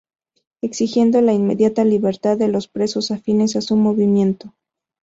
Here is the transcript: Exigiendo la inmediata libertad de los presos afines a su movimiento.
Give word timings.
Exigiendo 0.63 1.21
la 1.21 1.31
inmediata 1.31 1.83
libertad 1.85 2.35
de 2.35 2.47
los 2.47 2.67
presos 2.67 3.11
afines 3.11 3.55
a 3.55 3.61
su 3.61 3.75
movimiento. 3.75 4.51